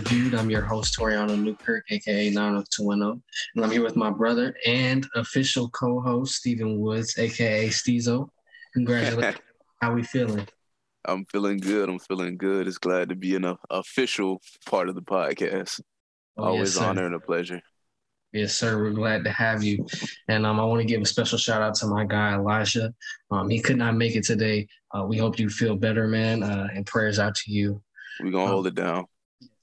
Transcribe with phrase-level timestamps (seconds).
[0.00, 0.34] Reviewed.
[0.34, 3.22] I'm your host, Toriano Newkirk, aka 90210.
[3.54, 8.30] And I'm here with my brother and official co-host, Stephen Woods, aka Steezo.
[8.72, 9.42] Congratulations.
[9.82, 10.48] How we feeling?
[11.04, 11.90] I'm feeling good.
[11.90, 12.66] I'm feeling good.
[12.66, 15.82] It's glad to be in an official part of the podcast.
[16.38, 17.60] Oh, Always yes, honor and a pleasure.
[18.32, 18.78] Yes, sir.
[18.78, 19.84] We're glad to have you.
[20.28, 22.94] And um, I want to give a special shout out to my guy, Elijah.
[23.30, 24.66] Um, he could not make it today.
[24.96, 26.42] Uh, we hope you feel better, man.
[26.42, 27.82] Uh, and prayers out to you.
[28.18, 29.06] We're going to um, hold it down.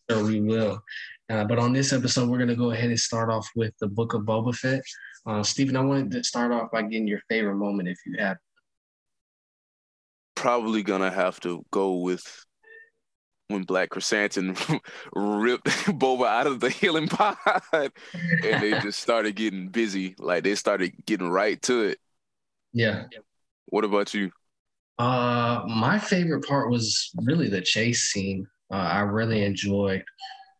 [0.09, 0.81] So we will.
[1.29, 3.87] Uh, but on this episode, we're going to go ahead and start off with the
[3.87, 4.81] book of Boba Fett.
[5.25, 8.37] Uh, Stephen, I wanted to start off by getting your favorite moment if you have.
[10.35, 12.23] Probably going to have to go with
[13.49, 14.55] when Black Chrysanthemum
[15.13, 17.37] ripped Boba out of the healing pod
[17.73, 17.91] and
[18.43, 20.15] they just started getting busy.
[20.17, 21.99] Like they started getting right to it.
[22.73, 23.05] Yeah.
[23.65, 24.31] What about you?
[24.97, 28.47] Uh, my favorite part was really the chase scene.
[28.71, 30.03] Uh, I really enjoyed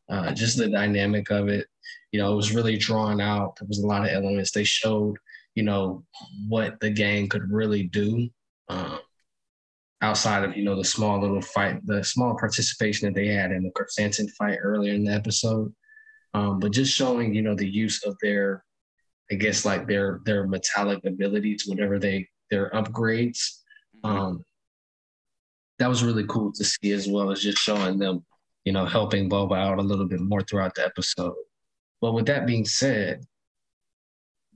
[0.09, 1.67] uh, just the dynamic of it.
[2.11, 3.57] You know, it was really drawn out.
[3.59, 4.51] There was a lot of elements.
[4.51, 5.17] They showed,
[5.55, 6.03] you know,
[6.47, 8.29] what the gang could really do
[8.69, 8.99] um,
[10.01, 13.63] outside of, you know, the small little fight, the small participation that they had in
[13.63, 15.73] the Chrysanthemum fight earlier in the episode.
[16.33, 18.63] Um, but just showing, you know, the use of their,
[19.31, 23.59] I guess, like their their metallic abilities, whatever they their upgrades.
[24.03, 24.05] Mm-hmm.
[24.05, 24.45] Um,
[25.79, 28.25] that was really cool to see as well as just showing them,
[28.65, 31.35] you know, helping Boba out a little bit more throughout the episode.
[32.01, 33.25] But with that being said,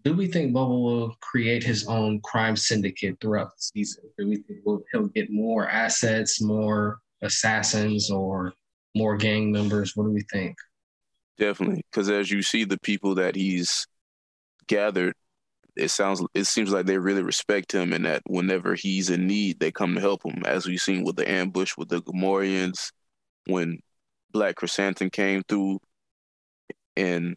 [0.04, 4.04] do we think Boba will create his own crime syndicate throughout the season?
[4.18, 8.54] Do we think we'll, he'll get more assets, more assassins, or
[8.96, 9.96] more gang members?
[9.96, 10.56] What do we think?
[11.38, 13.86] Definitely, because as you see the people that he's
[14.68, 15.14] gathered,
[15.76, 19.60] it sounds it seems like they really respect him and that whenever he's in need
[19.60, 20.44] they come to help him.
[20.46, 22.92] As we've seen with the ambush with the Gamorreans
[23.48, 23.80] when
[24.32, 25.80] Black Chrysanthemum came through
[26.98, 27.36] and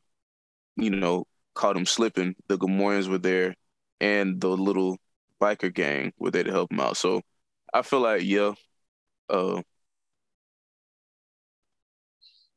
[0.77, 1.25] you know
[1.55, 3.55] caught him slipping the Gamorreans were there
[4.01, 4.97] and the little
[5.41, 6.97] biker gang were there to help him out.
[6.97, 7.23] So
[7.73, 8.53] I feel like yeah
[9.31, 9.63] uh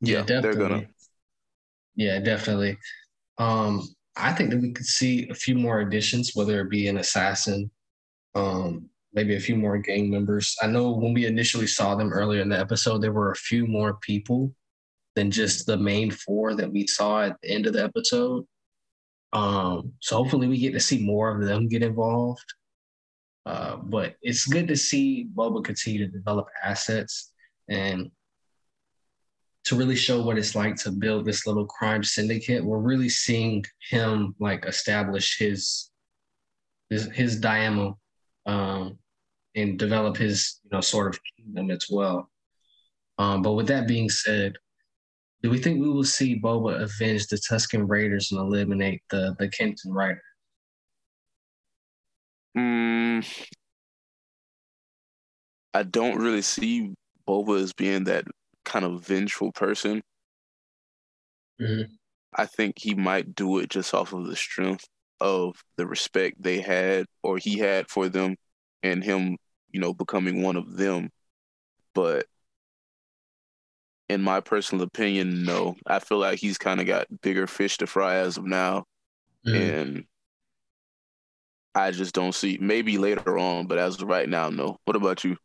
[0.00, 0.88] yeah, yeah definitely.
[1.94, 2.78] yeah definitely.
[3.38, 3.82] Um
[4.18, 7.70] I think that we could see a few more additions, whether it be an assassin,
[8.34, 10.56] um, maybe a few more gang members.
[10.60, 13.66] I know when we initially saw them earlier in the episode, there were a few
[13.66, 14.52] more people
[15.14, 18.44] than just the main four that we saw at the end of the episode.
[19.32, 22.44] Um, so hopefully we get to see more of them get involved.
[23.46, 27.32] Uh, but it's good to see Boba continue to develop assets
[27.68, 28.10] and
[29.68, 32.64] to really show what it's like to build this little crime syndicate.
[32.64, 35.90] We're really seeing him like establish his
[36.88, 37.98] his, his Daimyo
[38.46, 38.98] um,
[39.54, 42.30] and develop his you know sort of kingdom as well.
[43.18, 44.54] Um, but with that being said,
[45.42, 49.48] do we think we will see Boba avenge the Tusken Raiders and eliminate the the
[49.48, 50.22] Kintan Rider?
[52.56, 53.46] Mm,
[55.74, 56.94] I don't really see
[57.28, 58.24] Boba as being that
[58.68, 60.02] kind of vengeful person.
[61.60, 61.92] Mm-hmm.
[62.34, 64.86] I think he might do it just off of the strength
[65.20, 68.36] of the respect they had or he had for them
[68.82, 69.36] and him,
[69.70, 71.10] you know, becoming one of them.
[71.94, 72.26] But
[74.08, 75.76] in my personal opinion, no.
[75.86, 78.84] I feel like he's kind of got bigger fish to fry as of now.
[79.46, 79.56] Mm-hmm.
[79.56, 80.04] And
[81.74, 84.78] I just don't see maybe later on, but as of right now, no.
[84.84, 85.36] What about you?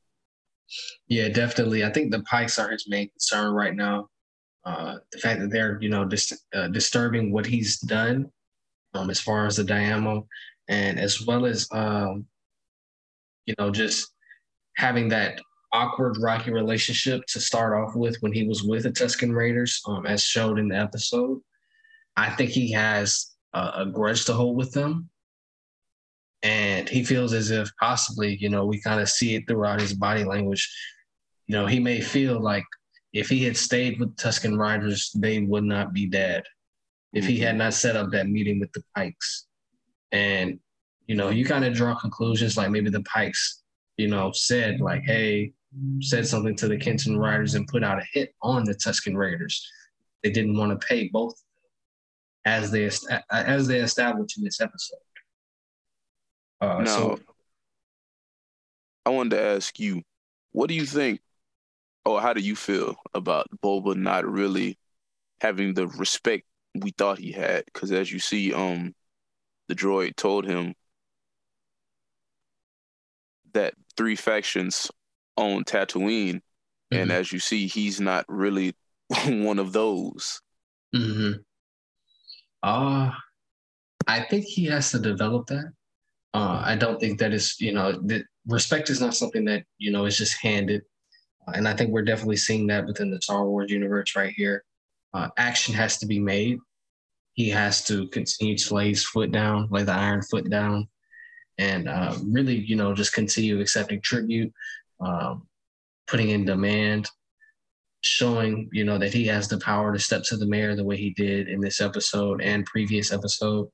[1.07, 1.84] Yeah, definitely.
[1.84, 4.07] I think the Pikes are his main concern right now.
[4.65, 8.31] Uh, the fact that they're, you know, dis- uh, disturbing what he's done
[8.94, 10.25] um, as far as the Daimyo,
[10.69, 12.25] and as well as, um,
[13.45, 14.13] you know, just
[14.77, 15.42] having that
[15.74, 20.06] awkward, rocky relationship to start off with when he was with the Tusken Raiders, um,
[20.06, 21.39] as showed in the episode.
[22.15, 25.10] I think he has a, a grudge to hold with them.
[26.44, 29.94] And he feels as if possibly, you know, we kind of see it throughout his
[29.94, 30.69] body language.
[31.48, 32.66] You know, he may feel like
[33.13, 36.44] if he had stayed with Tusken Riders, they would not be dead.
[37.13, 37.60] If he had mm-hmm.
[37.60, 39.48] not set up that meeting with the Pikes.
[40.12, 40.60] And,
[41.07, 43.63] you know, you kind of draw conclusions like maybe the Pikes,
[43.98, 45.54] you know, said like, hey,
[46.01, 49.68] said something to the Kintan Riders and put out a hit on the Tusken Raiders.
[50.24, 51.36] They didn't want to pay both
[52.46, 52.89] as they
[53.31, 54.98] as they established in this episode.
[56.63, 57.19] Uh, now, so,
[59.06, 60.01] I wanted to ask you,
[60.54, 61.19] what do you think,
[62.06, 64.77] or how do you feel about Boba not really
[65.42, 67.65] having the respect we thought he had?
[67.65, 68.95] Because as you see, um,
[69.68, 70.74] the droid told him
[73.54, 74.89] that three factions
[75.36, 76.98] own Tatooine, mm-hmm.
[76.98, 78.74] and as you see, he's not really
[79.27, 80.42] one of those?
[80.95, 81.42] Mm-hmm.
[82.62, 83.12] Uh,
[84.07, 85.74] I think he has to develop that.
[86.33, 89.91] Uh, I don't think that is, you know, that respect is not something that, you
[89.91, 90.81] know, is just handed.
[91.47, 94.63] Uh, and I think we're definitely seeing that within the Star Wars universe right here.
[95.13, 96.57] Uh, action has to be made.
[97.33, 100.88] He has to continue to lay his foot down, lay the iron foot down,
[101.57, 104.51] and uh, really, you know, just continue accepting tribute,
[105.00, 105.47] um,
[106.07, 107.09] putting in demand,
[108.01, 110.97] showing, you know, that he has the power to step to the mayor the way
[110.97, 113.68] he did in this episode and previous episode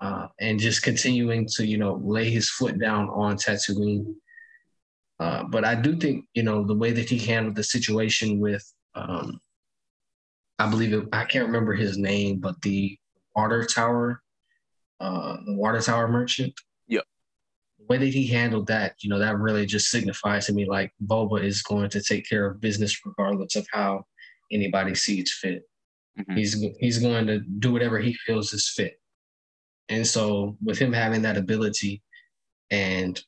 [0.00, 4.14] uh, and just continuing to you know lay his foot down on Tatooine.
[5.18, 8.64] Uh, but I do think you know the way that he handled the situation with,
[8.94, 9.40] um,
[10.58, 12.96] I believe it, I can't remember his name, but the
[13.34, 14.22] water tower,
[15.00, 16.52] uh, the water tower merchant.
[16.88, 17.04] Yep.
[17.78, 20.92] The way that he handled that, you know, that really just signifies to me like
[21.06, 24.04] Boba is going to take care of business regardless of how
[24.52, 25.62] anybody sees fit.
[26.18, 26.36] Mm-hmm.
[26.36, 28.98] He's he's going to do whatever he feels is fit.
[29.88, 32.02] And so with him having that ability
[32.70, 33.22] and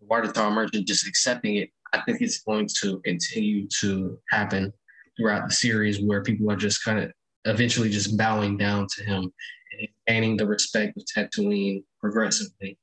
[0.00, 4.72] Water Tower Merchant just accepting it, I think it's going to continue to happen
[5.16, 7.12] throughout the series where people are just kind of
[7.44, 9.32] eventually just bowing down to him
[9.78, 12.78] and gaining the respect of Tatooine progressively.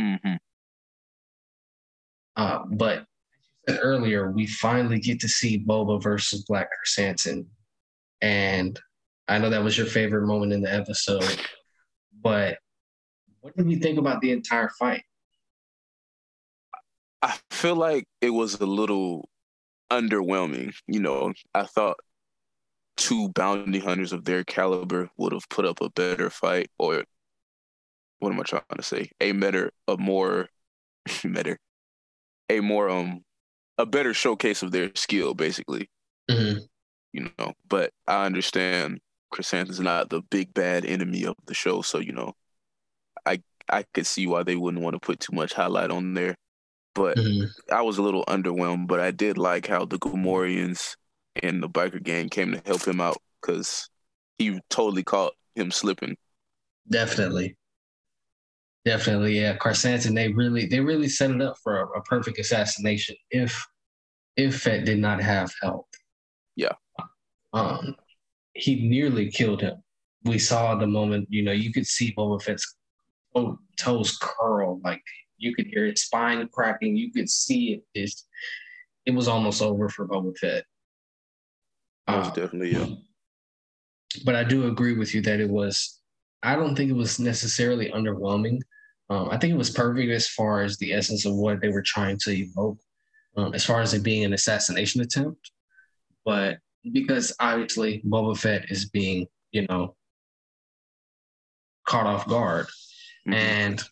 [0.00, 0.34] Mm-hmm.
[2.36, 3.04] Uh, but
[3.68, 7.46] earlier, we finally get to see Boba versus Black Krrsantan.
[8.20, 8.78] And
[9.28, 11.40] I know that was your favorite moment in the episode,
[12.20, 12.58] but
[13.40, 15.02] what did you think about the entire fight?
[17.22, 19.28] I feel like it was a little
[19.90, 20.74] underwhelming.
[20.86, 21.98] You know, I thought
[22.96, 27.04] two bounty hunters of their caliber would have put up a better fight, or
[28.18, 29.10] what am I trying to say?
[29.20, 30.48] A better, a more
[31.24, 31.58] better,
[32.48, 33.24] a more um,
[33.78, 35.88] a better showcase of their skill, basically.
[36.30, 36.58] Mm-hmm.
[37.12, 39.00] You know, but I understand
[39.32, 42.34] Krrsantan's not the big bad enemy of the show, so you know,
[43.26, 46.36] I I could see why they wouldn't want to put too much highlight on there.
[46.94, 47.74] But mm-hmm.
[47.74, 50.96] I was a little underwhelmed, but I did like how the Gamorreans
[51.42, 53.88] and the biker gang came to help him out because
[54.38, 56.16] he totally caught him slipping.
[56.90, 57.56] Definitely.
[58.84, 59.56] Definitely, yeah.
[59.56, 63.64] Krrsantan, they really they really set it up for a, a perfect assassination if
[64.36, 65.86] if Fett did not have help.
[66.56, 66.72] Yeah.
[67.52, 67.94] Um,
[68.54, 69.82] he nearly killed him.
[70.24, 72.76] We saw the moment, you know, you could see Boba Fett's
[73.78, 75.02] toes curl, like
[75.38, 76.96] you could hear his spine cracking.
[76.96, 77.82] You could see it.
[77.94, 78.26] It's,
[79.06, 80.64] it was almost over for Boba Fett.
[82.08, 82.86] Most uh, definitely, yeah.
[84.24, 86.00] But I do agree with you that it was.
[86.42, 88.60] I don't think it was necessarily underwhelming.
[89.10, 91.82] Um, I think it was perfect as far as the essence of what they were
[91.82, 92.78] trying to evoke,
[93.36, 95.50] um, as far as it being an assassination attempt.
[96.24, 96.58] But
[96.90, 99.94] because obviously Boba Fett is being, you know,
[101.86, 102.66] caught off guard.
[103.28, 103.34] Mm-hmm.
[103.34, 103.82] And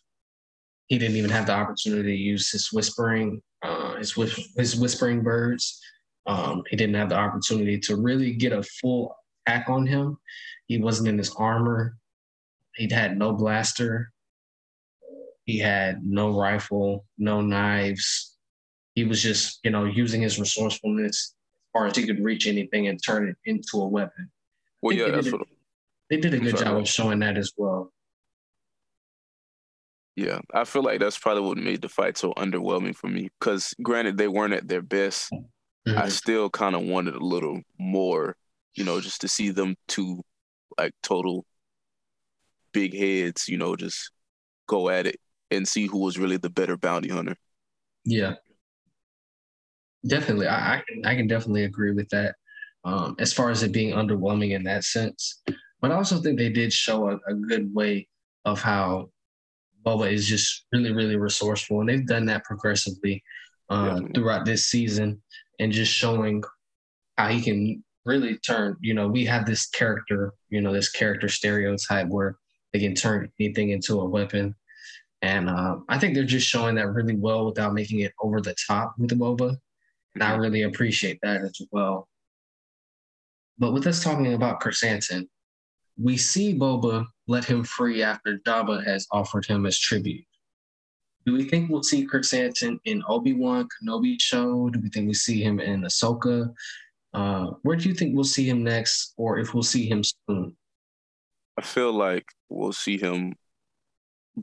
[0.87, 4.13] he didn't even have the opportunity to use his whispering, uh, his,
[4.57, 5.79] his whispering birds.
[6.27, 9.15] Um, he didn't have the opportunity to really get a full
[9.47, 10.17] attack on him.
[10.67, 11.97] He wasn't in his armor.
[12.75, 14.11] He'd had no blaster.
[15.45, 18.37] He had no rifle, no knives.
[18.95, 21.35] He was just, you know, using his resourcefulness
[21.73, 24.29] far as he could reach anything and turn it into a weapon.
[24.81, 25.47] Well, yeah, that's did, what
[26.09, 27.91] they did a good job of showing that as well.
[30.15, 33.29] Yeah, I feel like that's probably what made the fight so underwhelming for me.
[33.39, 35.31] Because granted, they weren't at their best.
[35.31, 35.97] Mm-hmm.
[35.97, 38.35] I still kind of wanted a little more,
[38.75, 40.21] you know, just to see them two
[40.77, 41.45] like total
[42.73, 44.11] big heads, you know, just
[44.67, 47.35] go at it and see who was really the better bounty hunter.
[48.05, 48.35] Yeah,
[50.05, 52.35] Definitely, I, I can I can definitely agree with that.
[52.83, 55.41] Um, as far as it being underwhelming in that sense,
[55.81, 58.07] but I also think they did show a, a good way
[58.45, 59.11] of how
[59.85, 63.23] Boba is just really really resourceful, and they've done that progressively
[63.69, 64.07] uh, yeah.
[64.15, 65.21] throughout this season,
[65.59, 66.43] and just showing
[67.17, 68.77] how he can really turn.
[68.81, 72.37] You know, we have this character, you know, this character stereotype where
[72.73, 74.55] they can turn anything into a weapon.
[75.21, 78.55] And uh, I think they're just showing that really well without making it over the
[78.67, 79.55] top with the Boba.
[80.13, 82.07] And I really appreciate that as well.
[83.57, 85.27] But with us talking about Krrsantan,
[85.97, 90.25] we see Boba let him free after Jabba has offered him as tribute.
[91.25, 94.69] Do we think we'll see Krrsantan in Obi Wan Kenobi show?
[94.69, 96.51] Do we think we see him in Ahsoka?
[97.13, 100.55] Uh, where do you think we'll see him next, or if we'll see him soon?
[101.57, 103.35] I feel like we'll see him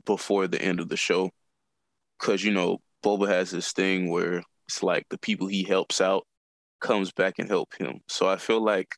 [0.05, 1.31] before the end of the show,
[2.17, 6.27] because you know Boba has this thing where it's like the people he helps out
[6.79, 8.01] comes back and help him.
[8.07, 8.93] So I feel like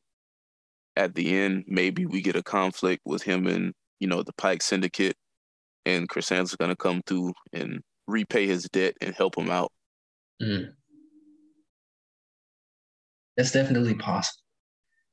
[0.97, 4.61] at the end, maybe we get a conflict with him and, you know, the Pike
[4.61, 5.15] Syndicate
[5.85, 9.71] and Chrysanthemum's gonna come through and repay his debt and help him out.
[10.43, 10.73] Mm.
[13.37, 14.43] That's definitely possible.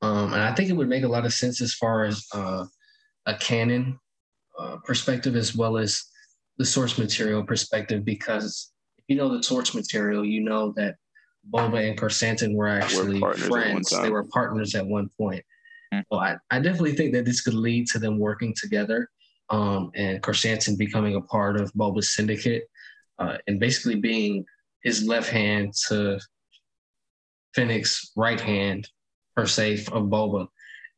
[0.01, 2.65] Um, and I think it would make a lot of sense as far as uh,
[3.25, 3.97] a canon
[4.59, 6.03] uh, perspective as well as
[6.57, 8.73] the source material perspective, because
[9.09, 10.95] you know the source material, you know that
[11.51, 13.89] Boba and Krrsantan were actually were friends.
[13.89, 15.43] They were partners at one point.
[15.93, 16.01] Mm-hmm.
[16.13, 19.09] So I, I definitely think that this could lead to them working together
[19.49, 22.69] um, and Krrsantan becoming a part of Boba's syndicate
[23.17, 24.45] uh, and basically being
[24.83, 26.19] his left hand to
[27.55, 28.87] Fennec's right hand,
[29.35, 30.47] per se, of Boba.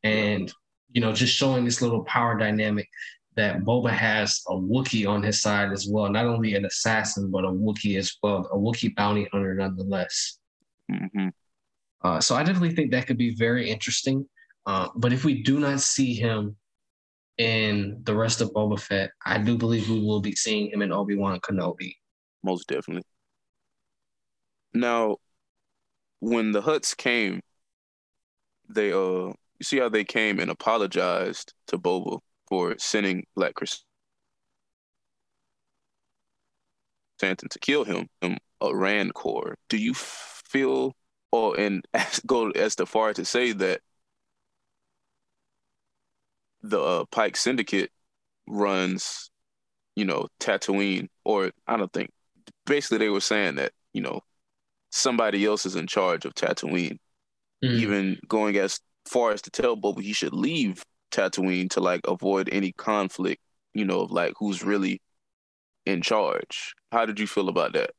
[0.04, 0.52] And,
[0.90, 2.88] you know, just showing this little power dynamic
[3.36, 7.44] that Boba has a Wookiee on his side as well, not only an assassin, but
[7.44, 10.38] a Wookiee as well, a Wookiee bounty hunter nonetheless.
[10.90, 11.28] Mm-hmm.
[12.02, 14.26] Uh, so I definitely think that could be very interesting.
[14.66, 16.56] Uh, but if we do not see him
[17.38, 20.92] in the rest of Boba Fett, I do believe we will be seeing him in
[20.92, 21.94] Obi Wan Kenobi.
[22.42, 23.04] Most definitely.
[24.74, 25.16] Now,
[26.20, 27.40] when the Hutts came,
[28.68, 32.20] they uh, you see how they came and apologized to Boba
[32.52, 33.54] for sending Black
[37.16, 39.56] Stanton to kill him, um, a Rancor.
[39.70, 40.94] Do you feel,
[41.30, 41.82] or and
[42.26, 43.80] go as far to say that
[46.60, 47.90] the uh, Pike Syndicate
[48.46, 49.30] runs,
[49.96, 52.10] you know, Tatooine, or I don't think.
[52.66, 54.20] Basically, they were saying that you know
[54.90, 56.98] somebody else is in charge of Tatooine.
[57.64, 57.78] Mm.
[57.78, 62.48] Even going as far as to tell Boba he should leave Tatooine to like avoid
[62.50, 63.40] any conflict,
[63.74, 65.00] you know, of like who's really
[65.86, 66.74] in charge.
[66.90, 67.90] How did you feel about that?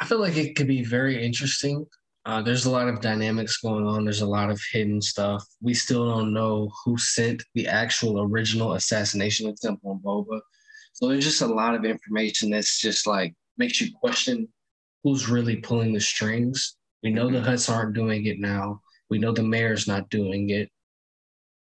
[0.00, 1.86] I feel like it could be very interesting.
[2.24, 4.04] Uh, there's a lot of dynamics going on.
[4.04, 5.42] There's a lot of hidden stuff.
[5.62, 10.40] We still don't know who sent the actual original assassination attempt on Boba.
[10.92, 14.48] So there's just a lot of information that's just like makes you question
[15.02, 16.76] who's really pulling the strings.
[17.02, 18.82] We know the Hutts aren't doing it now.
[19.10, 20.70] We know the mayor's not doing it.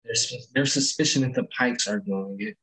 [0.04, 2.58] There's there's suspicion that the Pikes are doing it.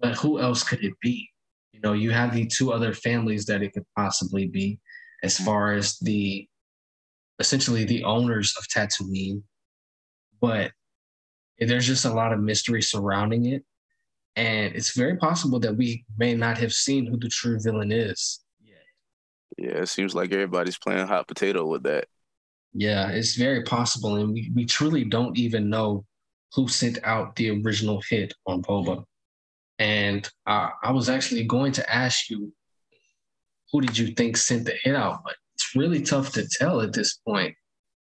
[0.00, 1.28] But who else could it be?
[1.72, 4.78] You know, you have the two other families that it could possibly be
[5.22, 6.46] as far as the
[7.38, 9.42] essentially the owners of Tatooine,
[10.40, 10.72] but
[11.58, 13.64] there's just a lot of mystery surrounding it.
[14.36, 18.40] And it's very possible that we may not have seen who the true villain is
[18.60, 18.82] yet.
[19.56, 22.06] Yeah, it seems like everybody's playing hot potato with that.
[22.74, 24.16] Yeah, it's very possible.
[24.16, 26.04] And we, we truly don't even know
[26.54, 29.04] who sent out the original hit on Boba.
[29.78, 32.52] And uh, I was actually going to ask you
[33.72, 35.22] who did you think sent the hit out?
[35.24, 37.54] But it's really tough to tell at this point.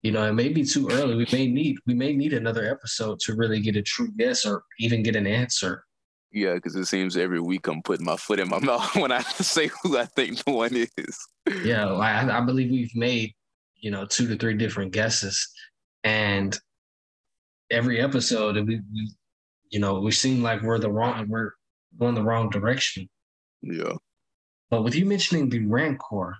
[0.03, 1.15] You know, it may be too early.
[1.15, 4.63] We may need we may need another episode to really get a true guess or
[4.80, 5.84] even get an answer.
[6.32, 9.22] Yeah, because it seems every week I'm putting my foot in my mouth when I
[9.22, 11.27] say who I think the one is.
[11.63, 13.34] yeah, I, I believe we've made
[13.82, 15.50] you know two to three different guesses,
[16.04, 16.58] and
[17.70, 19.12] every episode we, we
[19.70, 21.52] you know we seem like we're the wrong we're
[22.00, 23.10] going the wrong direction.
[23.62, 23.94] Yeah.
[24.70, 26.38] But with you mentioning the Rancor,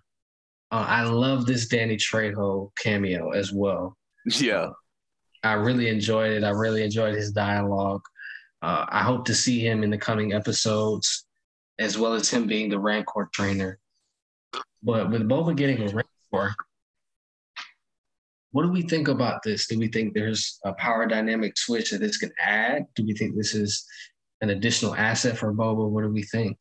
[0.72, 3.98] uh, I love this Danny Trejo cameo as well.
[4.26, 4.70] Yeah.
[5.44, 6.44] I really enjoyed it.
[6.44, 8.04] I really enjoyed his dialogue.
[8.62, 11.26] Uh, I hope to see him in the coming episodes,
[11.80, 13.80] as well as him being the Rancor trainer.
[14.84, 16.56] But with Boba getting a Rancor,
[18.52, 19.68] what do we think about this?
[19.68, 22.86] Do we think there's a power dynamic switch that this can add?
[22.96, 23.86] Do we think this is
[24.42, 25.90] an additional asset for Boba?
[25.90, 26.58] What do we think?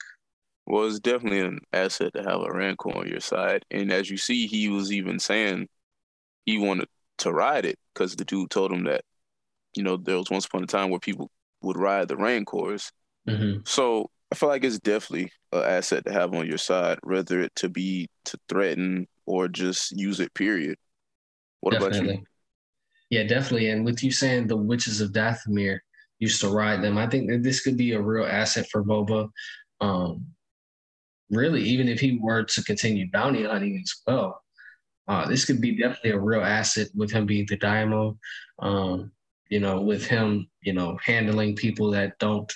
[0.67, 3.65] Well, it's definitely an asset to have a Rancor on your side.
[3.71, 5.69] And as you see, he was even saying
[6.45, 9.03] he wanted to ride it because the dude told him that,
[9.75, 11.31] you know, there was once upon a time where people
[11.63, 12.93] would ride the Rancors.
[13.29, 13.61] Mm-hmm.
[13.65, 17.55] So I feel like it's definitely an asset to have on your side, whether it
[17.57, 20.79] to be to threaten or just use it, period.
[21.61, 21.99] What definitely.
[21.99, 22.25] about you?
[23.11, 23.71] Yeah, definitely.
[23.71, 25.81] And with you saying the Witches of Dathomir
[26.19, 29.29] used to ride them, I think that this could be a real asset for Boba.
[29.81, 30.27] Um,
[31.31, 34.41] really, even if he were to continue bounty hunting as well,
[35.09, 38.17] uh, this could be definitely a real asset with him being the Daimyo.
[38.61, 39.11] Um,
[39.49, 42.53] you know, with him, you know, handling people that don't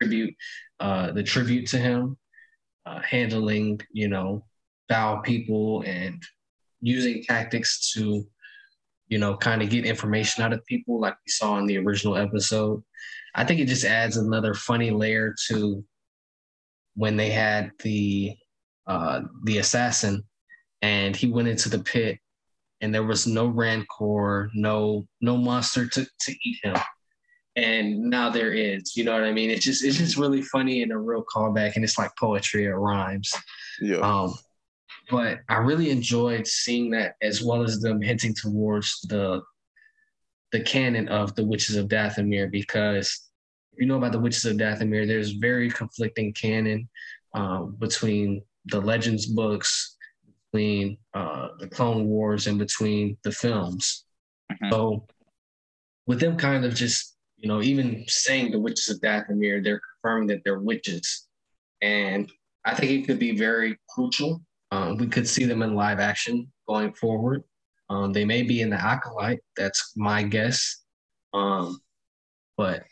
[0.00, 0.34] tribute
[0.78, 2.16] uh, the tribute to him,
[2.86, 4.44] uh, handling, you know,
[4.88, 6.22] foul people and
[6.80, 8.26] using tactics to,
[9.08, 12.16] you know, kind of get information out of people like we saw in the original
[12.16, 12.82] episode.
[13.34, 15.84] I think it just adds another funny layer to
[16.94, 18.36] when they had the
[18.86, 20.24] uh, the assassin,
[20.82, 22.18] and he went into the pit,
[22.80, 26.76] and there was no rancor, no no monster to to eat him,
[27.56, 28.96] and now there is.
[28.96, 29.50] You know what I mean?
[29.50, 32.66] It's just it's just really funny and a real callback, and it's like poetry.
[32.66, 33.32] or rhymes.
[33.80, 33.98] Yeah.
[33.98, 34.34] Um,
[35.10, 39.42] but I really enjoyed seeing that as well as them hinting towards the
[40.52, 43.30] the canon of the Witches of Dathomir because
[43.72, 46.88] if you know about the Witches of Dathomir, there's very conflicting canon
[47.34, 49.96] um, between the Legends books,
[50.52, 54.04] between uh, the Clone Wars, and between the films.
[54.52, 54.70] Mm-hmm.
[54.70, 55.06] So
[56.06, 60.28] with them kind of just you know even saying the Witches of Dathomir, they're confirming
[60.28, 61.28] that they're witches,
[61.80, 62.30] and
[62.64, 66.50] I think it could be very crucial um, we could see them in live action
[66.68, 67.42] going forward.
[67.88, 69.40] Um, they may be in the acolyte.
[69.56, 70.82] That's my guess.
[71.34, 71.80] Um,
[72.56, 72.84] but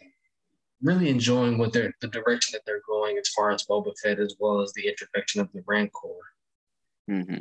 [0.83, 4.35] really enjoying what they're the direction that they're going as far as Boba Fett, as
[4.39, 6.19] well as the introduction of the Rancor.
[7.11, 7.41] Mm-hmm.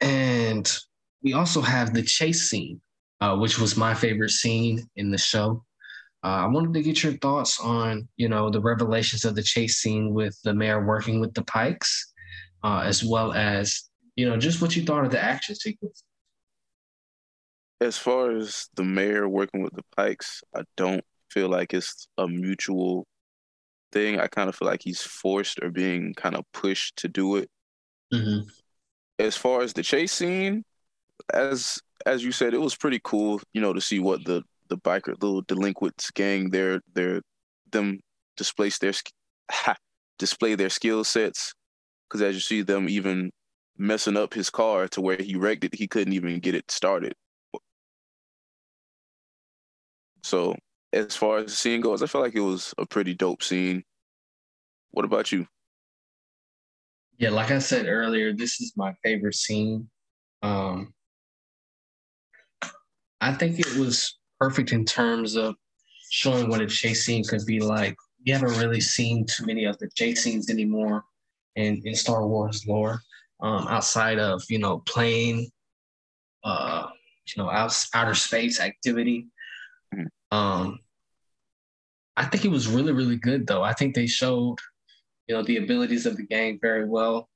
[0.00, 0.78] And
[1.22, 2.80] we also have the chase scene,
[3.20, 5.64] uh, which was my favorite scene in the show.
[6.22, 9.78] Uh, I wanted to get your thoughts on, you know, the revelations of the chase
[9.78, 12.13] scene with the mayor working with the Pikes
[12.64, 16.02] uh, as well as you know just what you thought of the action sequence.
[17.80, 22.26] As far as the mayor working with the Pikes, I don't feel like it's a
[22.26, 23.06] mutual
[23.92, 24.18] thing.
[24.18, 27.50] I kind of feel like he's forced or being kind of pushed to do it.
[28.12, 28.48] Mm-hmm.
[29.18, 30.64] As far as the chase scene,
[31.32, 33.40] as as you said, it was pretty cool.
[33.52, 37.20] You know, to see what the the biker little delinquents gang their their
[37.70, 38.00] them
[38.38, 38.94] displace their
[40.18, 41.52] display their skill sets
[42.14, 43.32] because as you see them even
[43.76, 47.12] messing up his car to where he wrecked it, he couldn't even get it started.
[50.22, 50.54] So
[50.92, 53.82] as far as the scene goes, I feel like it was a pretty dope scene.
[54.92, 55.48] What about you?
[57.18, 59.88] Yeah, like I said earlier, this is my favorite scene.
[60.40, 60.94] Um,
[63.20, 65.56] I think it was perfect in terms of
[66.10, 67.96] showing what a chase scene could be like.
[68.24, 71.04] We haven't really seen too many of the chase scenes anymore
[71.56, 73.00] in, in Star Wars lore,
[73.40, 75.48] um, outside of you know plane,
[76.44, 76.86] uh,
[77.26, 79.26] you know out, outer space activity.
[79.94, 80.36] Mm-hmm.
[80.36, 80.78] Um,
[82.16, 83.62] I think it was really really good though.
[83.62, 84.56] I think they showed
[85.28, 87.28] you know the abilities of the gang very well.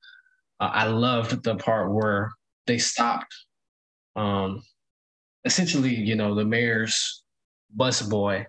[0.60, 2.30] Uh, I loved the part where
[2.66, 3.34] they stopped.
[4.16, 4.62] Um,
[5.44, 7.22] essentially, you know, the mayor's
[7.74, 8.46] bus boy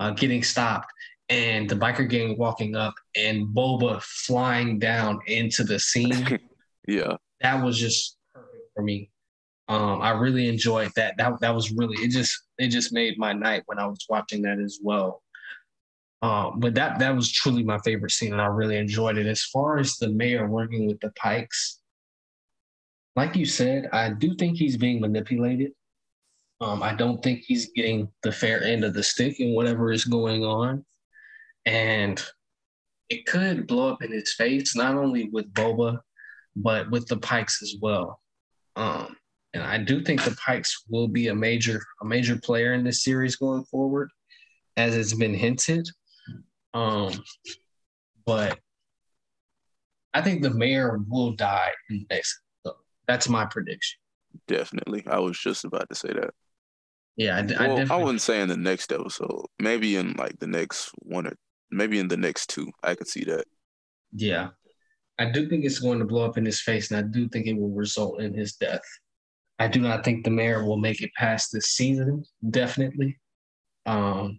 [0.00, 0.92] uh, getting stopped
[1.28, 6.38] and the biker gang walking up and Boba flying down into the scene.
[6.88, 7.16] yeah.
[7.40, 9.10] That was just perfect for me.
[9.68, 11.16] Um, I really enjoyed that.
[11.18, 14.42] That that was really it just it just made my night when I was watching
[14.42, 15.22] that as well.
[16.22, 19.26] Um, but that that was truly my favorite scene and I really enjoyed it.
[19.26, 21.80] As far as the mayor working with the Pikes,
[23.14, 25.72] like you said, I do think he's being manipulated.
[26.60, 30.04] Um, I don't think he's getting the fair end of the stick in whatever is
[30.04, 30.84] going on
[31.68, 32.24] and
[33.10, 36.00] it could blow up in his face, not only with Boba,
[36.56, 38.20] but with the Pikes as well.
[38.74, 39.14] Um,
[39.52, 43.04] and I do think the Pikes will be a major a major player in this
[43.04, 44.10] series going forward,
[44.78, 45.86] as it's been hinted.
[46.72, 47.12] Um,
[48.24, 48.58] but
[50.14, 52.40] I think the mayor will die in the next.
[52.64, 52.76] So
[53.06, 53.98] that's my prediction.
[54.46, 56.30] Definitely, I was just about to say that.
[57.16, 59.46] Yeah, I, well, I, I wouldn't say in the next episode.
[59.58, 61.36] Maybe in like the next one or
[61.70, 62.70] maybe in the next two.
[62.82, 63.44] I could see that.
[64.12, 64.48] Yeah.
[65.18, 67.46] I do think it's going to blow up in his face, and I do think
[67.46, 68.82] it will result in his death.
[69.58, 73.18] I do not think the mayor will make it past this season, definitely.
[73.86, 74.38] Um,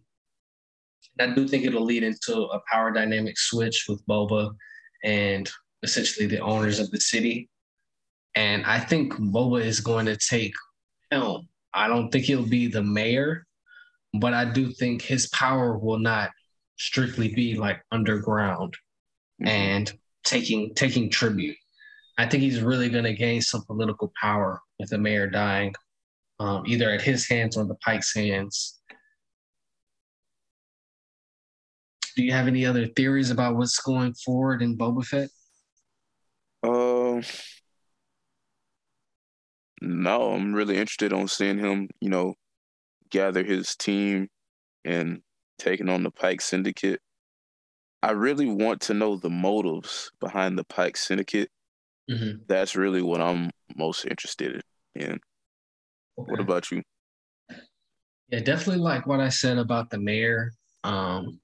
[1.17, 4.51] and I do think it'll lead into a power dynamic switch with Boba
[5.03, 5.49] and
[5.83, 7.49] essentially the owners of the city.
[8.35, 10.53] And I think Boba is going to take
[11.11, 11.49] helm.
[11.73, 13.45] I don't think he'll be the mayor,
[14.13, 16.29] but I do think his power will not
[16.79, 18.73] strictly be like underground
[19.41, 19.47] mm-hmm.
[19.47, 21.57] and taking taking tribute.
[22.17, 25.73] I think he's really going to gain some political power with the mayor dying,
[26.39, 28.79] um, either at his hands or the Pike's hands.
[32.15, 35.29] Do you have any other theories about what's going forward in Boba Fett?
[36.63, 37.21] Um, uh,
[39.81, 42.35] no, I'm really interested on seeing him, you know,
[43.09, 44.27] gather his team
[44.83, 45.21] and
[45.59, 46.99] taking on the Pike Syndicate.
[48.01, 51.49] I really want to know the motives behind the Pike Syndicate.
[52.09, 52.43] Mm-hmm.
[52.47, 54.61] That's really what I'm most interested
[54.95, 55.11] in.
[55.11, 55.19] Okay.
[56.15, 56.81] What about you?
[58.29, 60.53] Yeah, definitely like what I said about the mayor.
[60.83, 61.39] Um,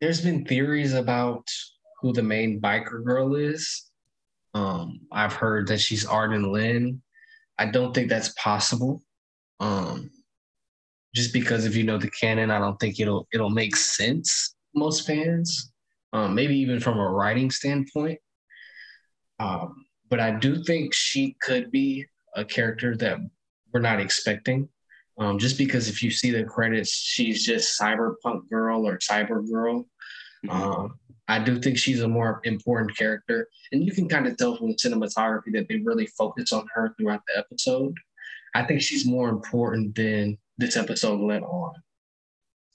[0.00, 1.46] there's been theories about
[2.00, 3.90] who the main biker girl is.
[4.54, 7.02] Um, I've heard that she's Arden Lynn.
[7.58, 9.02] I don't think that's possible.
[9.60, 10.10] Um,
[11.14, 15.06] just because if you know the canon, I don't think it'll it'll make sense most
[15.06, 15.72] fans.
[16.12, 18.18] Um, maybe even from a writing standpoint.
[19.38, 23.18] Um, but I do think she could be a character that
[23.72, 24.68] we're not expecting.
[25.18, 29.86] Um, just because if you see the credits, she's just cyberpunk girl or cyber girl.
[30.46, 30.50] Mm-hmm.
[30.50, 34.56] Um, I do think she's a more important character, and you can kind of tell
[34.56, 37.94] from the cinematography that they really focus on her throughout the episode.
[38.54, 41.72] I think she's more important than this episode let on.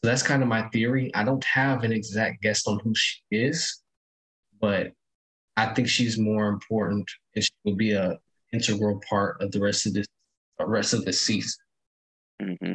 [0.03, 1.11] So that's kind of my theory.
[1.13, 3.81] I don't have an exact guess on who she is,
[4.59, 4.91] but
[5.55, 8.17] I think she's more important and she will be a
[8.51, 10.07] integral part of the rest of this
[10.59, 11.63] rest of the season.
[12.41, 12.73] Mm-hmm.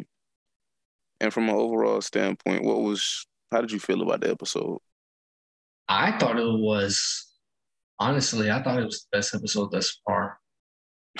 [1.20, 4.78] And from an overall standpoint, what was how did you feel about the episode?
[5.88, 7.26] I thought it was
[7.98, 10.38] honestly, I thought it was the best episode thus far.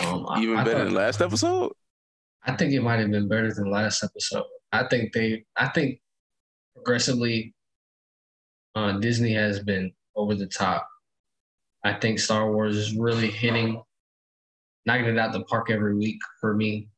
[0.01, 1.73] Um, Even I, I better than last episode.
[2.49, 4.45] I think it might have been better than last episode.
[4.73, 6.01] I think they, I think
[6.75, 7.55] progressively,
[8.75, 10.89] uh, Disney has been over the top.
[11.85, 13.83] I think Star Wars is really hitting,
[14.87, 16.89] knocking it out the park every week for me.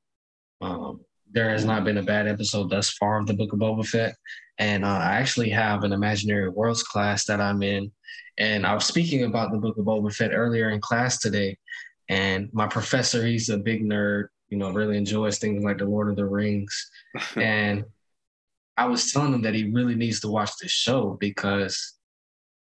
[0.61, 1.01] Um,
[1.33, 4.15] there has not been a bad episode thus far of the Book of Boba Fett.
[4.59, 7.91] And uh, I actually have an Imaginary Worlds class that I'm in.
[8.39, 11.59] And I was speaking about the Book of Boba Fett earlier in class today.
[12.09, 16.11] And my professor, he's a big nerd, you know, really enjoys things like The Lord
[16.11, 16.91] of the Rings.
[17.37, 17.85] and
[18.77, 21.95] I was telling him that he really needs to watch this show because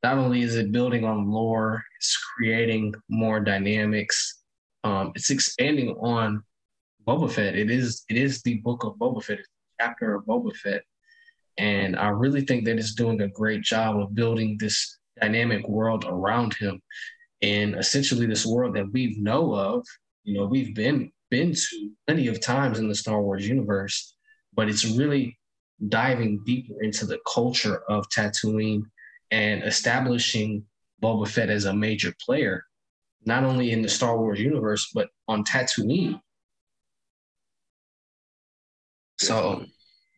[0.03, 4.43] not only is it building on lore, it's creating more dynamics.
[4.85, 6.43] Um, it's expanding on
[7.07, 7.57] Boba Fett.
[7.57, 9.49] It is it is the book of Boba Fett, it's
[9.81, 10.83] chapter of Boba Fett.
[11.59, 16.05] And I really think that it's doing a great job of building this dynamic world
[16.07, 16.81] around him.
[17.43, 19.87] And essentially this world that we know of,
[20.25, 24.17] you know, we've been been to plenty of times in the Star Wars universe,
[24.55, 25.39] but it's really
[25.89, 28.83] diving deeper into the culture of Tatooine
[29.31, 30.65] and establishing
[31.03, 32.65] Boba Fett as a major player,
[33.25, 36.21] not only in the Star Wars universe, but on Tatooine.
[39.19, 39.65] So,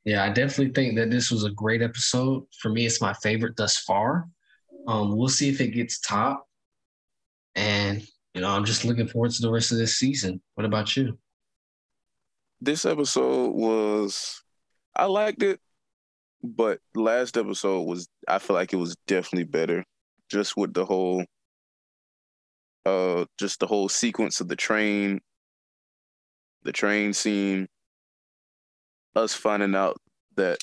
[0.04, 2.44] yeah, I definitely think that this was a great episode.
[2.60, 4.28] For me, it's my favorite thus far.
[4.86, 6.44] Um, we'll see if it gets top.
[7.54, 10.40] And, you know, I'm just looking forward to the rest of this season.
[10.54, 11.18] What about you?
[12.60, 14.42] This episode was,
[14.94, 15.60] I liked it,
[16.42, 19.84] but last episode was, I feel like it was definitely better
[20.30, 21.24] just with the whole,
[22.84, 25.20] uh, just the whole sequence of the train,
[26.64, 27.68] the train scene
[29.18, 29.96] us finding out
[30.36, 30.58] that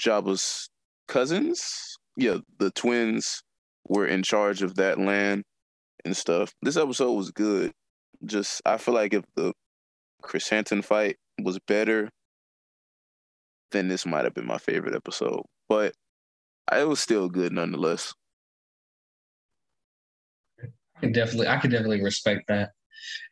[0.00, 0.68] Jabba's
[1.06, 3.42] cousins, yeah, the twins
[3.88, 5.44] were in charge of that land
[6.04, 6.52] and stuff.
[6.62, 7.72] This episode was good.
[8.24, 9.52] Just I feel like if the
[10.22, 12.10] Krrsantan fight was better,
[13.70, 15.42] then this might have been my favorite episode.
[15.68, 15.94] But
[16.72, 18.14] it was still good nonetheless.
[20.60, 22.70] I can definitely I can definitely respect that.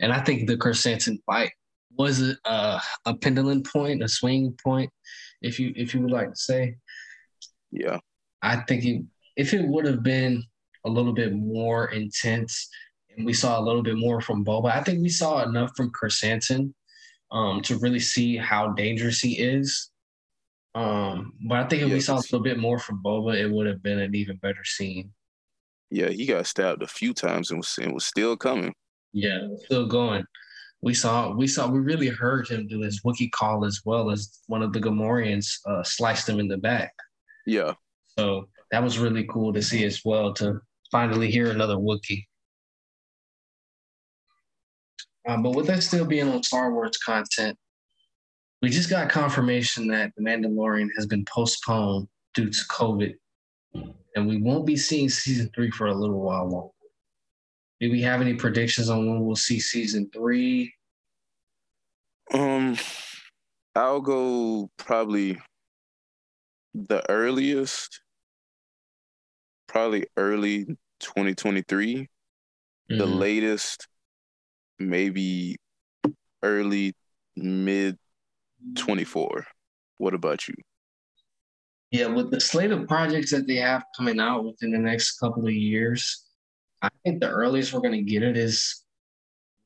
[0.01, 1.51] And I think the Krrsantan fight
[1.99, 4.91] was uh, a pendulum point, a swing point,
[5.43, 6.77] if you if you would like to say?
[7.71, 7.99] Yeah,
[8.43, 9.03] I think it,
[9.37, 10.45] if it would have been
[10.87, 12.69] a little bit more intense,
[13.17, 15.91] and we saw a little bit more from Boba, I think we saw enough from
[15.91, 16.73] Krrsantan
[17.31, 19.91] um, to really see how dangerous he is.
[20.75, 23.51] Um, but I think if yeah, we saw a little bit more from Boba, it
[23.51, 25.11] would have been an even better scene.
[25.91, 28.75] Yeah, he got stabbed a few times and was, and was still coming.
[29.13, 30.25] Yeah, still going
[30.83, 34.41] we saw we saw we really heard him do his Wookiee call as well as
[34.47, 36.93] one of the Gamorreans uh, sliced him in the back.
[37.47, 37.73] Yeah.
[38.19, 42.25] So that was really cool to see as well to finally hear another Wookiee.
[45.29, 47.59] Um, but with that still being on Star Wars content,
[48.63, 53.15] we just got confirmation that The Mandalorian has been postponed due to COVID,
[54.15, 56.73] and we won't be seeing season three for a little while longer.
[57.81, 60.73] Do we have any predictions on when we'll see season three?
[62.33, 62.77] Um,
[63.75, 65.39] I'll go probably
[66.75, 68.01] the earliest,
[69.67, 70.65] probably early
[71.01, 72.09] 2023.
[72.91, 72.99] Mm.
[72.99, 73.89] The latest,
[74.79, 75.57] maybe
[76.43, 76.95] early
[77.37, 77.97] mid
[78.77, 79.47] 24.
[79.99, 80.55] What about you?
[81.91, 85.47] Yeah, with the slate of projects that they have coming out within the next couple
[85.47, 86.25] of years,
[86.83, 88.85] I think the earliest we're going to get it is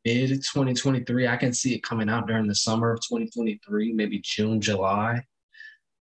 [0.05, 1.27] mid 2023.
[1.27, 5.25] I can see it coming out during the summer of 2023, maybe June, July.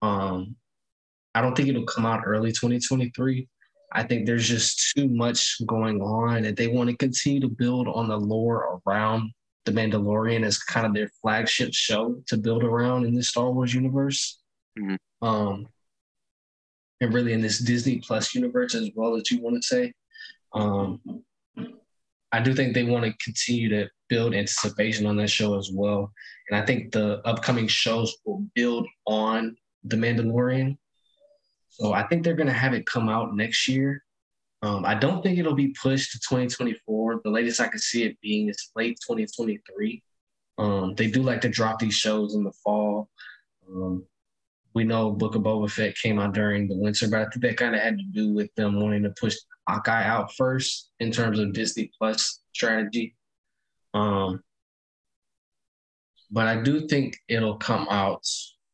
[0.01, 0.55] Um,
[1.33, 3.47] I don't think it'll come out early 2023.
[3.95, 7.87] I think there's just too much going on, and they want to continue to build
[7.87, 9.31] on the lore around
[9.63, 13.73] the Mandalorian as kind of their flagship show to build around in the Star Wars
[13.73, 14.39] universe.
[14.77, 15.27] Mm-hmm.
[15.27, 15.67] Um,
[17.01, 19.93] and really in this Disney Plus universe as well as you want to say.
[20.53, 21.01] Um,
[22.31, 26.11] I do think they want to continue to build anticipation on that show as well.
[26.49, 29.55] And I think the upcoming shows will build on
[29.85, 30.77] The Mandalorian.
[31.77, 34.01] So I think they're going to have it come out next year.
[34.61, 37.21] Um, I don't think it'll be pushed to 2024.
[37.23, 40.01] The latest I could see it being is late 2023.
[40.57, 43.09] Um, they do like to drop these shows in the fall.
[43.69, 44.05] Um,
[44.73, 47.57] we know Book of Boba Fett came out during the winter, but I think that
[47.57, 49.35] kind of had to do with them wanting to push
[49.67, 53.15] Hawkeye out first in terms of Disney Plus strategy.
[53.93, 54.41] Um,
[56.31, 58.25] but I do think it'll come out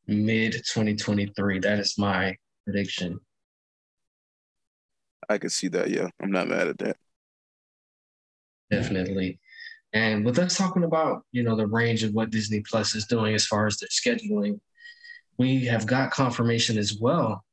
[0.07, 1.59] mid 2023.
[1.59, 3.19] That is my prediction.
[5.29, 5.89] I could see that.
[5.89, 6.97] Yeah, I'm not mad at that.
[8.69, 9.39] Definitely.
[9.93, 13.35] And with us talking about, you know, the range of what Disney Plus is doing
[13.35, 14.59] as far as their scheduling,
[15.37, 17.43] we have got confirmation as well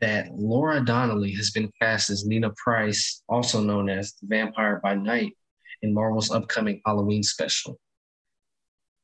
[0.00, 4.94] that Laura Donnelly has been cast as Nina Price, also known as the Vampire by
[4.94, 5.36] Night,
[5.82, 7.78] in Marvel's upcoming Halloween special.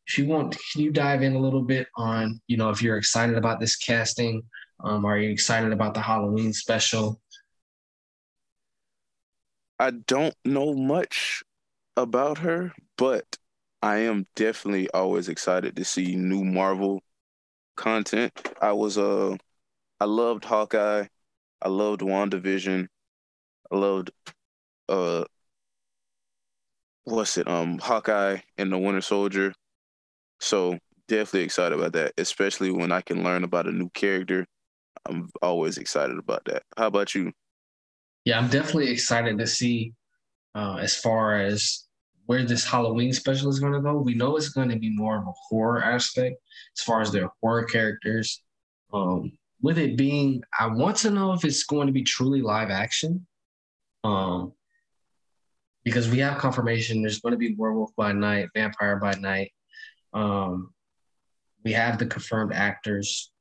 [0.06, 2.96] If you want, can you dive in a little bit on, you know, if you're
[2.96, 4.42] excited about this casting?
[4.80, 7.20] Um, are you excited about the Halloween special?
[9.78, 11.42] I don't know much
[11.96, 13.38] about her, but
[13.82, 17.00] I am definitely always excited to see new Marvel
[17.76, 18.32] content.
[18.60, 19.36] I was uh
[20.00, 21.06] I loved Hawkeye.
[21.62, 22.88] I loved WandaVision.
[23.72, 24.10] I loved
[24.88, 25.24] uh
[27.04, 27.48] what's it?
[27.48, 29.54] Um Hawkeye and the Winter Soldier.
[30.40, 34.46] So definitely excited about that, especially when I can learn about a new character.
[35.06, 36.62] I'm always excited about that.
[36.76, 37.32] How about you?
[38.24, 39.94] Yeah, I'm definitely excited to see
[40.54, 41.86] uh, as far as
[42.26, 43.98] where this Halloween special is going to go.
[43.98, 46.36] We know it's going to be more of a horror aspect
[46.76, 48.42] as far as their horror characters.
[48.92, 49.32] Um,
[49.62, 53.26] with it being, I want to know if it's going to be truly live action.
[54.04, 54.52] Um,
[55.84, 59.52] because we have confirmation there's going to be werewolf by night, vampire by night.
[60.12, 60.74] Um,
[61.64, 63.32] we have the confirmed actors,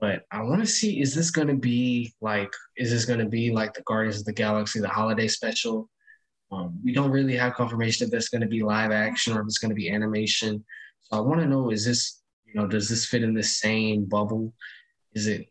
[0.00, 3.26] but I want to see is this going to be like, is this going to
[3.26, 5.88] be like the Guardians of the Galaxy, the holiday special?
[6.52, 9.46] Um, we don't really have confirmation if that's going to be live action or if
[9.46, 10.64] it's going to be animation.
[11.02, 14.04] So I want to know: is this, you know, does this fit in the same
[14.04, 14.52] bubble?
[15.14, 15.46] Is it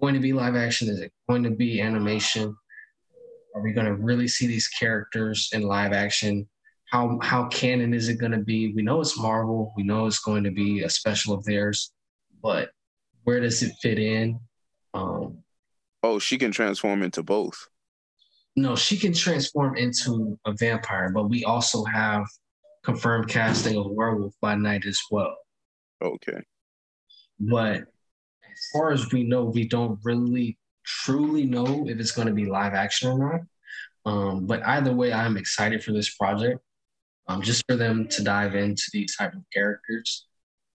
[0.00, 0.88] going to be live action?
[0.88, 2.54] Is it going to be animation?
[3.54, 6.48] Are we going to really see these characters in live action?
[6.86, 8.72] How how canon is it going to be?
[8.72, 9.72] We know it's Marvel.
[9.76, 11.92] We know it's going to be a special of theirs,
[12.40, 12.70] but
[13.24, 14.40] where does it fit in?
[14.94, 15.38] Um,
[16.02, 17.68] oh, she can transform into both.
[18.56, 22.24] No, she can transform into a vampire, but we also have
[22.82, 25.36] confirmed casting of Werewolf by Night as well.
[26.02, 26.42] Okay.
[27.38, 32.34] But as far as we know, we don't really truly know if it's going to
[32.34, 33.40] be live action or not.
[34.06, 36.60] Um, but either way, I'm excited for this project,
[37.28, 40.26] um, just for them to dive into these type of characters.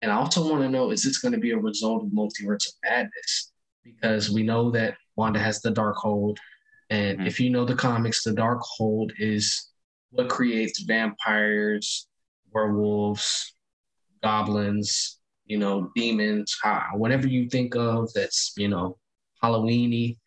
[0.02, 2.68] And I also want to know: is this going to be a result of Multiverse
[2.68, 3.52] of Madness?
[3.84, 6.36] Because we know that Wanda has the Darkhold,
[6.90, 7.26] and mm-hmm.
[7.26, 9.70] if you know the comics, the Darkhold is
[10.10, 12.08] what creates vampires,
[12.52, 13.54] werewolves,
[14.22, 16.56] goblins, you know, demons,
[16.94, 18.98] whatever you think of that's, you know,
[19.42, 20.18] Halloweeny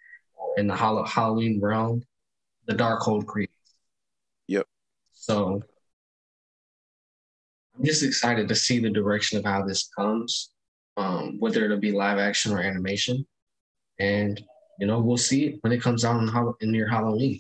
[0.57, 2.01] in the Halloween realm,
[2.65, 3.53] the Darkhold creates.
[4.47, 4.65] Yep.
[5.13, 5.61] So
[7.75, 10.51] I'm just excited to see the direction of how this comes,
[10.97, 13.25] um, whether it'll be live action or animation.
[13.99, 14.41] And
[14.79, 17.39] you know, we'll see it when it comes out in, in near Halloween.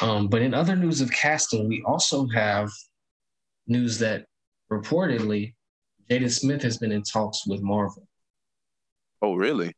[0.00, 2.70] Um, but in other news of casting, we also have
[3.66, 4.26] news that
[4.70, 5.54] reportedly
[6.10, 8.06] Jaden Smith has been in talks with Marvel.
[9.22, 9.72] Oh, really?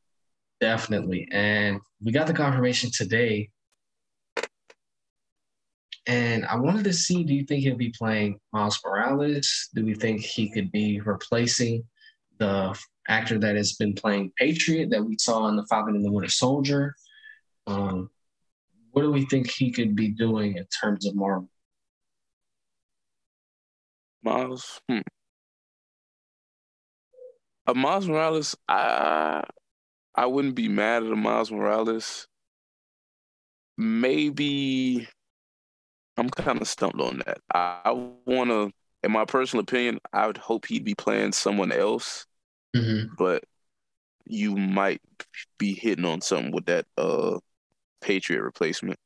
[0.60, 1.28] Definitely.
[1.30, 3.50] And we got the confirmation today.
[6.06, 9.70] And I wanted to see do you think he'll be playing Miles Morales?
[9.74, 11.84] Do we think he could be replacing
[12.38, 16.10] the actor that has been playing Patriot that we saw in The Falcon and the
[16.10, 16.94] Winter Soldier.
[17.66, 18.10] Um,
[18.92, 21.48] what do we think he could be doing in terms of Marvel?
[24.22, 25.00] Miles, hmm.
[27.66, 29.42] Uh, Miles Morales, I
[30.14, 32.26] I wouldn't be mad at a Miles Morales.
[33.76, 35.08] Maybe
[36.16, 37.38] I'm kind of stumped on that.
[37.52, 37.92] I, I
[38.26, 38.70] want to,
[39.02, 42.26] in my personal opinion, I would hope he'd be playing someone else
[42.74, 43.14] mm-hmm.
[43.16, 43.44] but
[44.26, 45.00] you might
[45.58, 47.38] be hitting on something with that uh
[48.00, 48.98] Patriot replacement.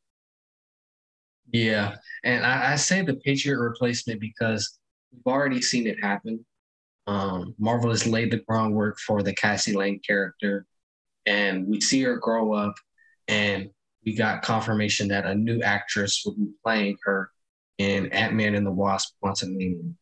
[1.53, 4.79] Yeah, and I, I say the Patriot replacement because
[5.13, 6.45] we've already seen it happen.
[7.07, 10.67] Um, Marvel has laid the groundwork for the Cassie Lang character,
[11.27, 12.75] and we see her grow up,
[13.29, 13.71] and
[14.05, 17.31] we got confirmation that a new actress will be playing her
[17.79, 19.95] in Ant Man and the Wasp: Quantumania.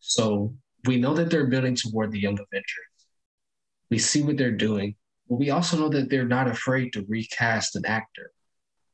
[0.00, 0.54] So
[0.86, 2.90] we know that they're building toward the Young Avengers.
[3.90, 4.96] We see what they're doing,
[5.28, 8.32] but we also know that they're not afraid to recast an actor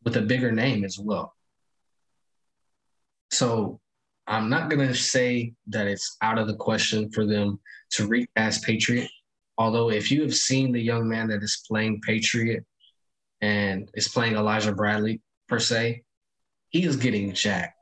[0.05, 1.35] with a bigger name as well.
[3.31, 3.81] So
[4.27, 7.59] I'm not going to say that it's out of the question for them
[7.92, 9.11] to recast Patriot.
[9.59, 12.64] Although, if you have seen the young man that is playing Patriot
[13.40, 16.03] and is playing Elijah Bradley, per se,
[16.70, 17.76] he is getting jacked.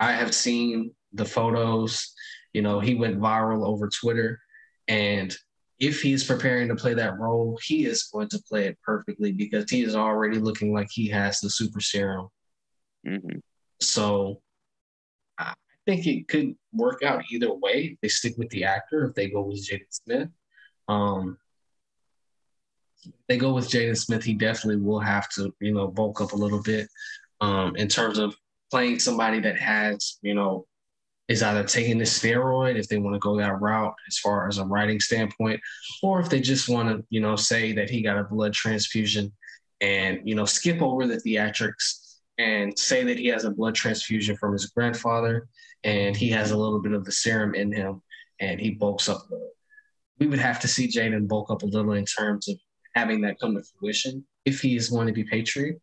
[0.00, 2.12] I have seen the photos.
[2.52, 4.40] You know, he went viral over Twitter.
[4.88, 5.34] And
[5.78, 9.70] if he's preparing to play that role, he is going to play it perfectly because
[9.70, 12.28] he is already looking like he has the super serum.
[13.06, 13.38] Mm-hmm.
[13.80, 14.40] So
[15.38, 15.54] I
[15.84, 17.98] think it could work out either way.
[18.00, 20.28] They stick with the actor, if they go with Jaden Smith.
[20.88, 21.38] Um,
[23.28, 26.36] they go with Jaden Smith, he definitely will have to, you know, bulk up a
[26.36, 26.88] little bit
[27.40, 28.34] um, in terms of
[28.70, 30.66] playing somebody that has, you know,
[31.28, 34.58] is either taking the steroid if they want to go that route as far as
[34.58, 35.60] a writing standpoint,
[36.02, 39.32] or if they just want to, you know, say that he got a blood transfusion
[39.80, 44.36] and, you know, skip over the theatrics and say that he has a blood transfusion
[44.36, 45.48] from his grandfather
[45.84, 48.02] and he has a little bit of the serum in him
[48.40, 49.22] and he bulks up.
[49.30, 49.50] a little.
[50.18, 52.58] We would have to see Jaden bulk up a little in terms of
[52.94, 55.80] having that come to fruition if he is going to be Patriot.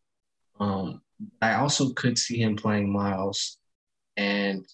[0.60, 1.02] Um,
[1.41, 3.58] I also could see him playing Miles
[4.17, 4.65] and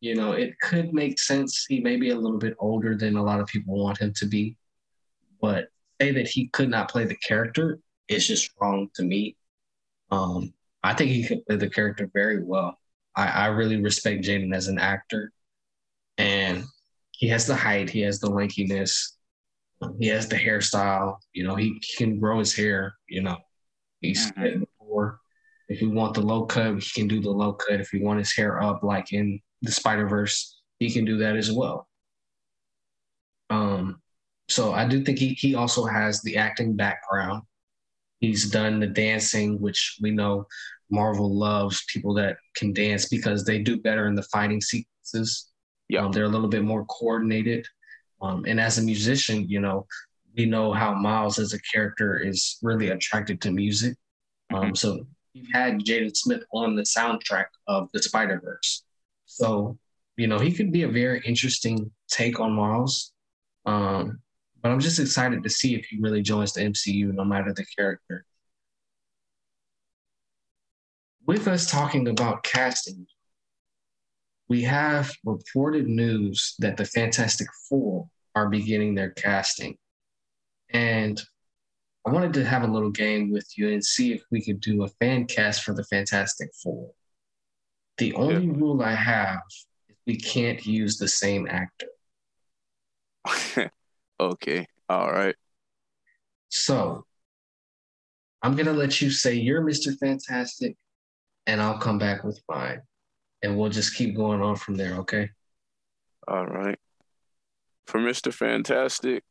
[0.00, 1.66] you know, it could make sense.
[1.68, 4.26] He may be a little bit older than a lot of people want him to
[4.26, 4.56] be,
[5.40, 5.68] but
[6.00, 9.36] say that he could not play the character is just wrong to me.
[10.10, 12.78] Um, I think he could play the character very well.
[13.16, 15.32] I, I really respect Jaden as an actor,
[16.16, 16.64] and
[17.10, 19.17] he has the height, he has the lankiness,
[19.98, 21.18] he has the hairstyle.
[21.32, 22.94] You know, he, he can grow his hair.
[23.08, 23.36] You know,
[24.00, 24.60] he's mm-hmm.
[24.60, 25.20] before.
[25.68, 27.80] If you want the low cut, he can do the low cut.
[27.80, 31.36] If you want his hair up, like in the Spider Verse, he can do that
[31.36, 31.86] as well.
[33.50, 34.00] Um,
[34.48, 37.42] so I do think he he also has the acting background.
[38.20, 40.46] He's done the dancing, which we know
[40.90, 45.50] Marvel loves people that can dance because they do better in the fighting sequences.
[45.88, 47.66] Yeah, um, they're a little bit more coordinated.
[48.20, 49.86] Um, and as a musician, you know,
[50.36, 53.96] we know how Miles as a character is really attracted to music.
[54.52, 54.74] Um, mm-hmm.
[54.74, 58.84] So you've had Jaden Smith on the soundtrack of the Spider Verse.
[59.26, 59.78] So,
[60.16, 63.12] you know, he could be a very interesting take on Miles.
[63.66, 64.20] Um,
[64.62, 67.64] but I'm just excited to see if he really joins the MCU, no matter the
[67.76, 68.24] character.
[71.26, 73.06] With us talking about casting,
[74.48, 79.76] we have reported news that the Fantastic Four are beginning their casting.
[80.70, 81.20] And
[82.06, 84.82] I wanted to have a little game with you and see if we could do
[84.82, 86.90] a fan cast for the Fantastic Four.
[87.98, 88.52] The only yeah.
[88.54, 91.88] rule I have is we can't use the same actor.
[94.20, 94.66] okay.
[94.88, 95.36] All right.
[96.48, 97.04] So
[98.40, 99.98] I'm going to let you say you're Mr.
[99.98, 100.76] Fantastic,
[101.46, 102.80] and I'll come back with mine.
[103.42, 105.30] And we'll just keep going on from there, okay?
[106.26, 106.78] All right.
[107.86, 108.32] For Mr.
[108.32, 109.24] Fantastic,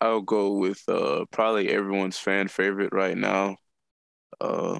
[0.00, 3.56] I'll go with uh, probably everyone's fan favorite right now,
[4.40, 4.78] uh,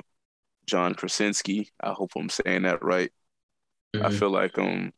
[0.66, 1.70] John Krasinski.
[1.80, 3.10] I hope I'm saying that right.
[3.94, 4.06] Mm-hmm.
[4.06, 4.92] I feel like um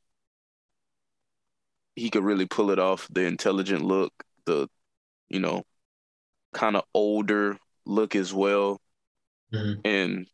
[1.95, 3.07] he could really pull it off.
[3.11, 4.13] The intelligent look,
[4.47, 4.69] the
[5.29, 5.65] you know,
[6.53, 8.81] kind of older look as well,
[9.55, 9.81] mm-hmm.
[9.85, 10.27] and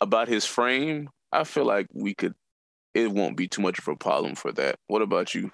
[0.00, 2.34] about his frame, I feel like we could.
[2.94, 4.76] It won't be too much of a problem for that.
[4.86, 5.50] What about you?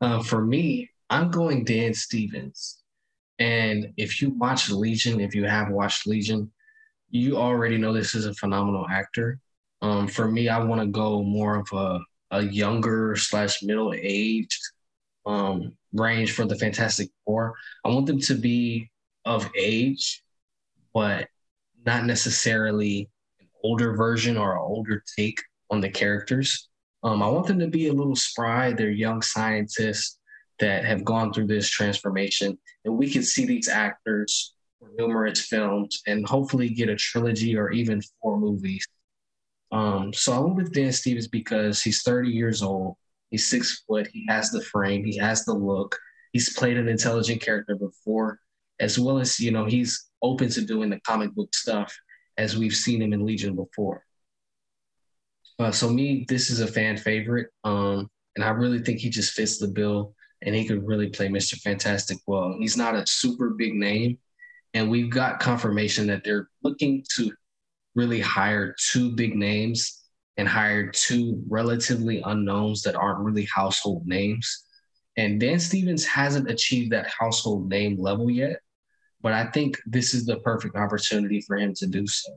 [0.00, 2.78] Uh, for me, I'm going Dan Stevens.
[3.40, 6.52] And if you watch Legion, if you have watched Legion,
[7.10, 9.40] you already know this is a phenomenal actor.
[9.82, 11.98] Um, for me, I want to go more of a,
[12.30, 14.60] a younger slash middle aged
[15.26, 17.54] um, range for the Fantastic Four.
[17.84, 18.90] I want them to be
[19.24, 20.22] of age,
[20.94, 21.28] but
[21.84, 23.08] not necessarily
[23.68, 25.40] older version or an older take
[25.70, 26.68] on the characters.
[27.02, 28.72] Um, I want them to be a little spry.
[28.72, 30.18] They're young scientists
[30.58, 36.02] that have gone through this transformation, and we can see these actors for numerous films
[36.06, 38.84] and hopefully get a trilogy or even four movies.
[39.70, 42.96] Um, so I went with Dan Stevens because he's 30 years old.
[43.30, 44.08] He's six foot.
[44.12, 45.04] He has the frame.
[45.04, 45.96] He has the look.
[46.32, 48.40] He's played an intelligent character before.
[48.80, 49.92] as well as you know he's
[50.22, 51.92] open to doing the comic book stuff
[52.38, 54.04] as we've seen him in Legion before.
[55.58, 59.34] Uh, so me, this is a fan favorite, um, and I really think he just
[59.34, 62.56] fits the bill, and he could really play Mister Fantastic well.
[62.58, 64.18] He's not a super big name,
[64.72, 67.32] and we've got confirmation that they're looking to
[67.96, 70.04] really hire two big names
[70.36, 74.66] and hire two relatively unknowns that aren't really household names.
[75.16, 78.60] And Dan Stevens hasn't achieved that household name level yet,
[79.22, 82.32] but I think this is the perfect opportunity for him to do so.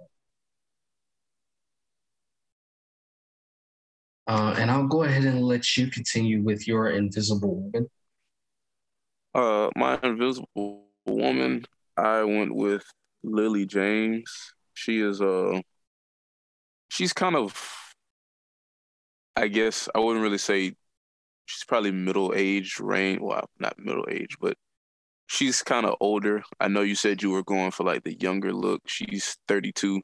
[4.28, 7.90] Uh, and I'll go ahead and let you continue with your Invisible Woman.
[9.34, 11.66] Uh, my Invisible Woman,
[11.98, 12.84] I went with
[13.24, 14.54] Lily James.
[14.74, 15.62] She is a, uh,
[16.90, 17.94] she's kind of,
[19.36, 20.76] I guess I wouldn't really say
[21.46, 23.20] she's probably middle age range.
[23.22, 24.58] Well, not middle age, but
[25.32, 26.44] she's kind of older.
[26.60, 28.82] I know you said you were going for like the younger look.
[28.86, 30.02] She's 32.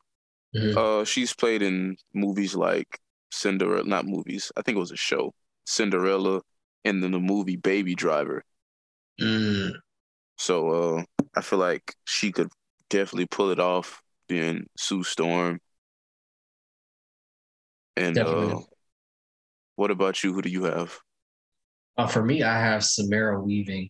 [0.55, 0.77] Mm-hmm.
[0.77, 2.97] Uh, she's played in movies like
[3.29, 4.53] Cinderella, not movies.
[4.55, 5.33] I think it was a show,
[5.65, 6.41] Cinderella,
[6.85, 8.41] and then the movie Baby Driver.
[9.19, 9.73] Mm.
[10.37, 11.03] So uh,
[11.35, 12.49] I feel like she could
[12.89, 15.59] definitely pull it off being Sue Storm.
[17.97, 18.59] And uh,
[19.75, 20.31] what about you?
[20.33, 20.97] Who do you have?
[21.97, 23.89] Uh, for me, I have Samara Weaving.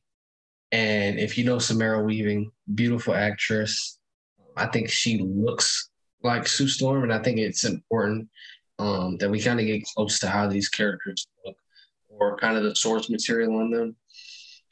[0.71, 3.99] And if you know Samara Weaving, beautiful actress.
[4.55, 5.89] I think she looks
[6.23, 8.27] like Sue Storm, and I think it's important
[8.79, 11.55] um, that we kind of get close to how these characters look
[12.09, 13.95] or kind of the source material on them.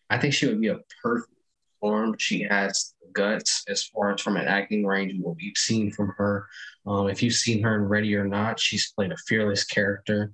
[0.10, 1.32] I think she would be a perfect
[1.80, 2.16] form.
[2.18, 6.48] She has guts as far as from an acting range, what we've seen from her.
[6.86, 10.34] Um, if you've seen her in Ready or Not, she's played a fearless character.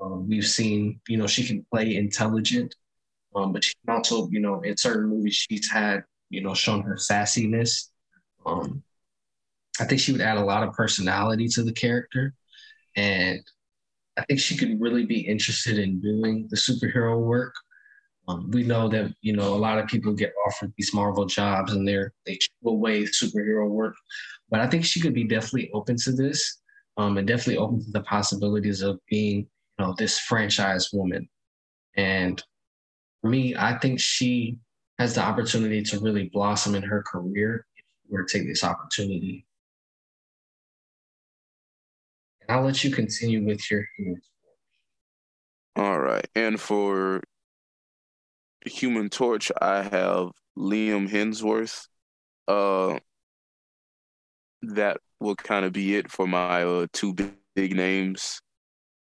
[0.00, 2.74] Um, we've seen, you know, she can play intelligent,
[3.34, 6.96] um, but she also, you know, in certain movies, she's had, you know, shown her
[6.96, 7.90] sassiness.
[8.44, 8.82] Um,
[9.80, 12.34] I think she would add a lot of personality to the character.
[12.96, 13.40] And
[14.16, 17.54] I think she could really be interested in doing the superhero work.
[18.28, 21.72] Um, we know that you know a lot of people get offered these Marvel jobs
[21.72, 23.94] and they're they will away superhero work,
[24.50, 26.60] but I think she could be definitely open to this,
[26.96, 31.28] um, and definitely open to the possibilities of being you know this franchise woman.
[31.96, 32.42] And
[33.26, 34.58] me, I think she
[34.98, 38.64] has the opportunity to really blossom in her career if she were to take this
[38.64, 39.46] opportunity.
[42.48, 44.20] I'll let you continue with your human
[45.74, 46.26] All right.
[46.34, 47.22] And for
[48.64, 51.86] Human Torch, I have Liam Hemsworth.
[52.46, 53.00] Uh,
[54.62, 58.40] that will kind of be it for my uh, two big, big names.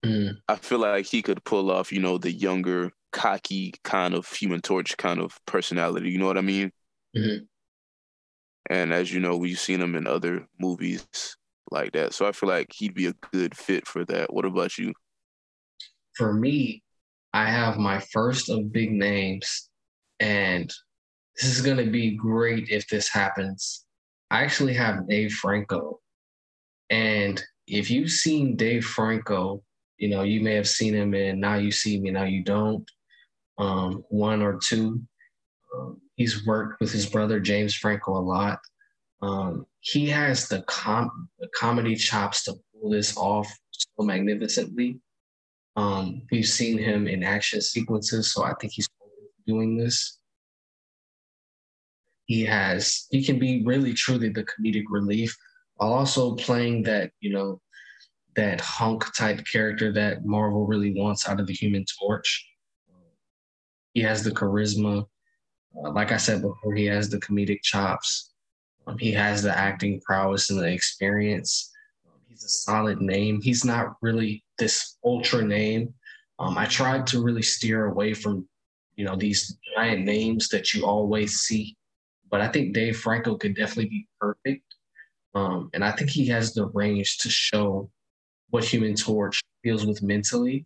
[0.03, 0.37] Mm.
[0.47, 4.59] I feel like he could pull off, you know, the younger, cocky kind of Human
[4.59, 6.09] Torch kind of personality.
[6.09, 6.71] You know what I mean?
[7.17, 7.45] Mm-hmm.
[8.69, 11.07] And as you know, we've seen him in other movies
[11.71, 12.13] like that.
[12.13, 14.33] So I feel like he'd be a good fit for that.
[14.33, 14.93] What about you?
[16.17, 16.83] For me,
[17.33, 19.69] I have my first of big names,
[20.19, 20.69] and
[21.35, 23.85] this is going to be great if this happens.
[24.29, 26.01] I actually have Dave Franco.
[26.89, 29.63] And if you've seen Dave Franco,
[29.97, 32.89] you know, you may have seen him in Now You See Me, Now You Don't,
[33.57, 35.01] um, one or two.
[35.75, 38.59] Um, he's worked with his brother James Franco a lot.
[39.21, 44.99] Um, he has the, com- the comedy chops to pull this off so magnificently.
[45.75, 48.87] Um, we've seen him in action sequences, so I think he's
[49.45, 50.19] doing this.
[52.25, 55.35] He has he can be really truly the comedic relief
[55.75, 57.61] while also playing that you know
[58.35, 62.45] that hunk type character that Marvel really wants out of the Human Torch.
[63.95, 65.07] He has the charisma,
[65.83, 66.75] uh, like I said before.
[66.75, 68.33] He has the comedic chops.
[68.85, 71.71] Um, he has the acting prowess and the experience.
[72.05, 73.41] Um, he's a solid name.
[73.41, 75.93] He's not really this ultra name.
[76.39, 78.45] Um, I tried to really steer away from,
[78.97, 81.77] you know, these giant names that you always see.
[82.29, 84.65] But I think Dave Franco could definitely be perfect.
[85.35, 87.89] Um, and I think he has the range to show
[88.49, 90.65] what Human Torch deals with mentally.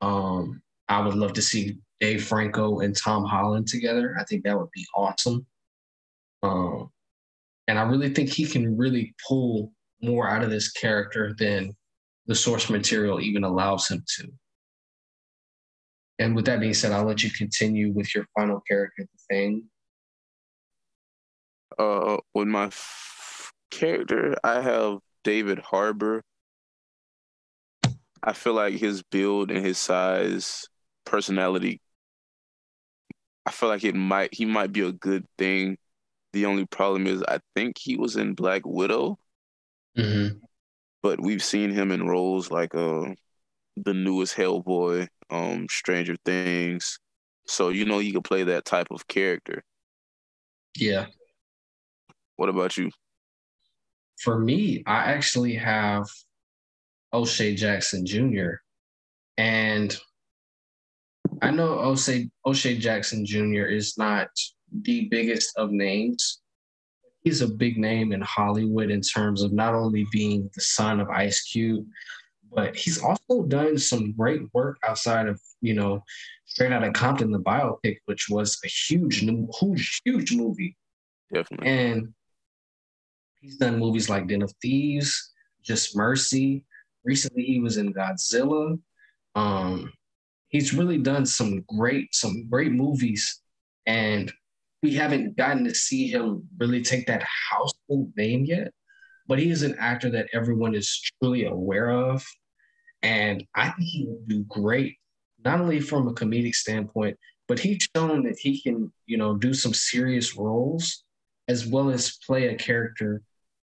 [0.00, 4.16] Um, I would love to see Dave Franco and Tom Holland together.
[4.18, 5.46] I think that would be awesome.
[6.42, 6.90] Um,
[7.68, 9.72] and I really think he can really pull
[10.02, 11.74] more out of this character than
[12.26, 14.28] the source material even allows him to.
[16.18, 19.64] And with that being said, I'll let you continue with your final character, the thing.
[21.78, 26.22] Uh, with my f- character, I have David Harbour.
[28.22, 30.66] I feel like his build and his size,
[31.06, 31.80] personality.
[33.46, 35.78] I feel like it might he might be a good thing
[36.34, 39.18] The only problem is, I think he was in Black Widow,
[39.98, 40.38] mm-hmm.
[41.02, 43.14] but we've seen him in roles like uh,
[43.76, 46.98] the newest Hellboy, um, Stranger Things.
[47.46, 49.64] So you know you can play that type of character.
[50.76, 51.06] Yeah.
[52.36, 52.90] What about you?
[54.20, 56.06] For me, I actually have
[57.12, 58.60] O'Shea Jackson Jr.
[59.38, 59.96] And
[61.42, 63.64] I know O'Shea, O'Shea Jackson Jr.
[63.66, 64.28] is not
[64.82, 66.40] the biggest of names.
[67.22, 71.08] He's a big name in Hollywood in terms of not only being the son of
[71.10, 71.86] Ice Cube,
[72.52, 76.02] but he's also done some great work outside of, you know,
[76.46, 80.76] Straight Outta Compton, the biopic, which was a huge, huge, huge movie.
[81.32, 81.66] Definitely.
[81.66, 82.14] And
[83.40, 85.32] he's done movies like Den of Thieves,
[85.62, 86.64] Just Mercy.
[87.04, 88.78] Recently, he was in Godzilla.
[89.34, 89.92] Um,
[90.56, 93.42] he's really done some great, some great movies,
[93.84, 94.32] and
[94.82, 98.72] we haven't gotten to see him really take that household name yet.
[99.28, 100.88] But he is an actor that everyone is
[101.20, 102.24] truly aware of,
[103.02, 104.96] and I think he will do great,
[105.44, 109.52] not only from a comedic standpoint, but he's shown that he can, you know, do
[109.52, 111.04] some serious roles
[111.48, 113.20] as well as play a character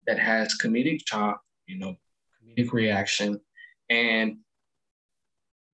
[0.06, 1.96] that has comedic chop, you know,
[2.42, 3.38] comedic reaction,
[3.90, 4.38] and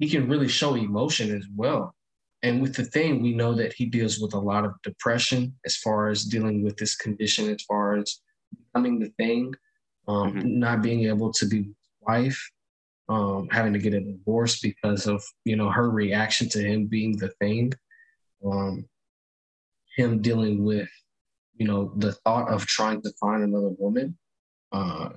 [0.05, 1.95] he can really show emotion as well.
[2.43, 5.77] And with the thing, we know that he deals with a lot of depression as
[5.77, 8.21] far as dealing with this condition, as far as
[8.55, 9.55] becoming the thing,
[10.07, 10.59] um, mm-hmm.
[10.59, 11.71] not being able to be
[12.03, 12.39] wife,
[13.09, 17.17] um, having to get a divorce because of you know her reaction to him being
[17.17, 17.73] the thing,
[18.45, 18.85] um,
[19.97, 20.91] him dealing with
[21.57, 24.19] you know the thought of trying to find another woman,
[24.71, 25.09] uh,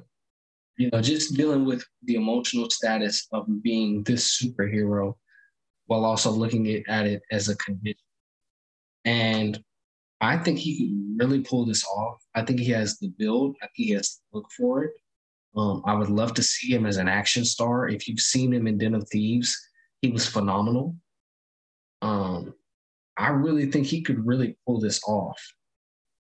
[0.78, 5.15] you know, just dealing with the emotional status of being this superhero
[5.88, 7.97] while also looking at, it as a condition.
[9.05, 9.59] And
[10.21, 12.21] I think he could really pull this off.
[12.36, 13.55] I think he has the build.
[13.61, 14.91] I think he has to look for it.
[15.55, 17.88] Um, I would love to see him as an action star.
[17.88, 19.57] If you've seen him in Den of Thieves,
[20.01, 20.95] he was phenomenal.
[22.01, 22.53] Um,
[23.17, 25.41] I really think he could really pull this off.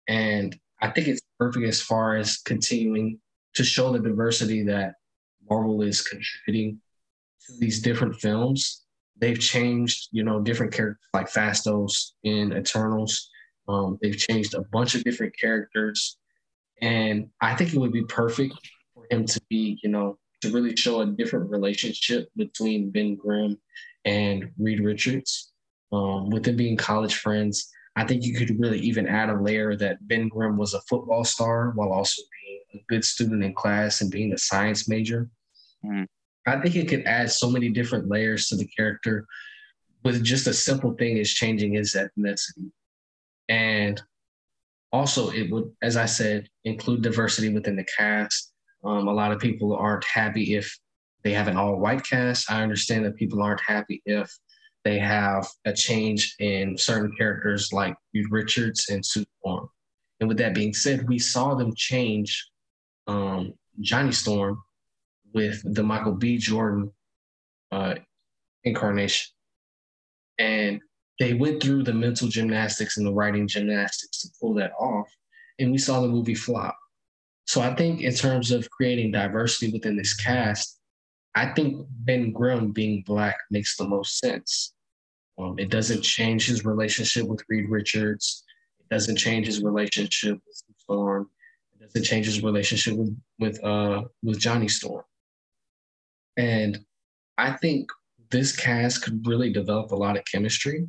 [0.08, 3.20] And I think it's perfect as far as continuing
[3.60, 4.94] to show the diversity that
[5.50, 6.80] Marvel is contributing
[7.46, 8.86] to these different films.
[9.20, 13.30] They've changed, you know, different characters like Phastos in Eternals.
[13.68, 16.18] Um, they've changed a bunch of different characters.
[16.82, 18.54] And I think it would be perfect
[18.94, 23.58] for him to be, you know, to really show a different relationship between Ben Grimm
[24.06, 25.52] and Reed Richards.
[25.92, 29.76] Um, with them being college friends, I think you could really even add a layer
[29.76, 32.22] that Ben Grimm was a football star while also
[32.74, 35.30] a good student in class and being a science major.
[35.86, 36.06] Mm.
[36.46, 39.26] I think it could add so many different layers to the character
[40.04, 42.72] with just a simple thing as changing his ethnicity.
[43.50, 44.02] And
[44.92, 48.54] also, it would, as I said, include diversity within the cast.
[48.84, 50.76] Um, a lot of people aren't happy if
[51.24, 52.50] they have an all white cast.
[52.50, 54.32] I understand that people aren't happy if
[54.86, 57.96] they have a change in certain characters like
[58.30, 59.70] Richards and Sue Storm.
[60.20, 62.50] And with that being said, we saw them change
[63.10, 64.62] um, Johnny Storm
[65.34, 66.38] with the Michael B.
[66.38, 66.92] Jordan
[67.72, 67.96] uh,
[68.64, 69.32] incarnation.
[70.38, 70.80] And
[71.20, 75.08] they went through the mental gymnastics and the writing gymnastics to pull that off.
[75.58, 76.78] And we saw the movie flop.
[77.46, 80.80] So I think in terms of creating diversity within this cast,
[81.36, 84.74] I think Ben Grimm being black makes the most sense.
[85.40, 88.44] Um, it doesn't change his relationship with Reed Richards.
[88.80, 91.30] It doesn't change his relationship with Storm
[91.94, 95.04] to change his relationship with with uh with Johnny Storm.
[96.38, 96.80] And
[97.38, 97.90] I think
[98.32, 100.88] this cast could really develop a lot of chemistry.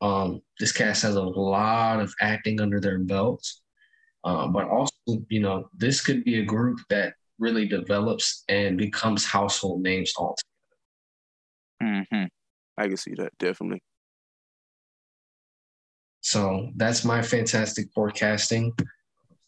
[0.00, 3.62] Um, this cast has a lot of acting under their belts,
[4.24, 4.92] um, but also,
[5.28, 10.42] you know, this could be a group that really develops and becomes household names altogether.
[11.82, 12.24] Mm-hmm.
[12.78, 13.80] I can see that definitely.
[16.20, 18.72] So that's my Fantastic Four casting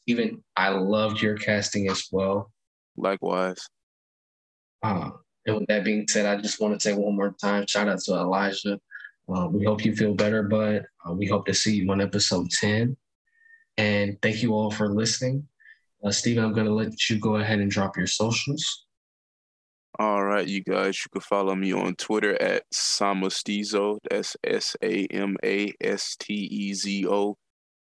[0.07, 2.53] even I loved your casting as well.
[2.97, 3.67] Likewise.
[4.83, 5.11] Uh,
[5.47, 8.01] and with that being said, I just want to say one more time, shout out
[8.01, 8.79] to Elijah.
[9.29, 12.51] Uh, we hope you feel better, but uh, we hope to see you on episode
[12.51, 12.97] 10.
[13.77, 15.49] And thank you all for listening.
[16.05, 18.85] Uh, Steven, I'm going to let you go ahead and drop your socials.
[19.99, 23.99] All right, you guys, you can follow me on Twitter at Samastezo.
[24.11, 27.37] That's S A M A S T E Z O.